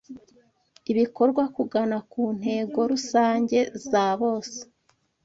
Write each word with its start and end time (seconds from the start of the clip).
ibikorwa 0.91 1.43
kugana 1.55 1.97
kuntego 2.11 2.79
rusange 2.91 3.59
zabose 3.89 4.59